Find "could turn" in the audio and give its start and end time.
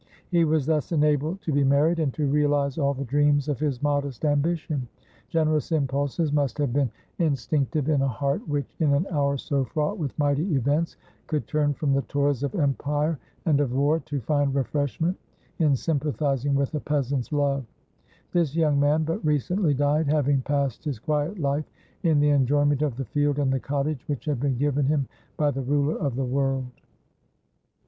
11.27-11.75